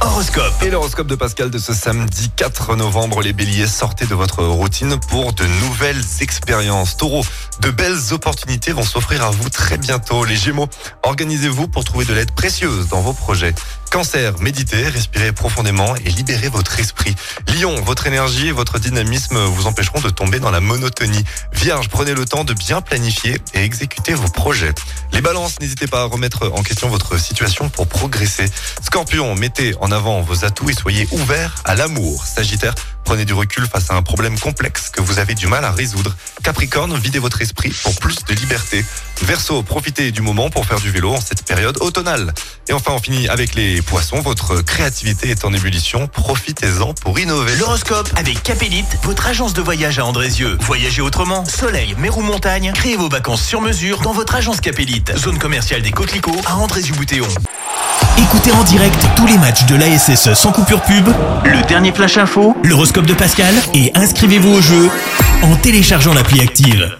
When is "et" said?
0.62-0.70, 15.94-16.08, 18.48-18.52, 23.54-23.62, 30.70-30.74, 42.68-42.72, 63.74-63.90